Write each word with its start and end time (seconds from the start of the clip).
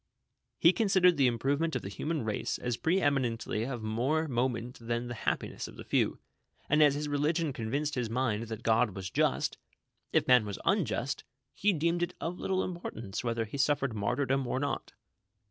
He 0.57 0.73
considered 0.73 1.17
the 1.17 1.27
improvement 1.27 1.75
of 1.75 1.83
the 1.83 1.87
human 1.87 2.25
race 2.25 2.57
as 2.57 2.75
pre 2.75 2.99
eminently 2.99 3.63
of 3.67 3.83
more 3.83 4.27
moment 4.27 4.79
than 4.79 5.05
the 5.05 5.13
happiness 5.13 5.67
of 5.67 5.75
the 5.75 5.83
few; 5.83 6.17
and 6.67 6.81
as 6.81 6.95
his 6.95 7.07
religion 7.07 7.53
convinced 7.53 7.93
his 7.93 8.09
mind 8.09 8.47
that 8.47 8.63
God 8.63 8.95
was 8.95 9.11
just, 9.11 9.59
if 10.11 10.27
man 10.27 10.43
was 10.43 10.57
unjnst, 10.65 11.21
he 11.53 11.71
deemed 11.71 12.01
it 12.01 12.15
of 12.19 12.39
little 12.39 12.63
importance 12.63 13.23
whether 13.23 13.45
he 13.45 13.59
suffered 13.59 13.93
martyrdom 13.93 14.47
or 14.47 14.59
not. 14.59 14.93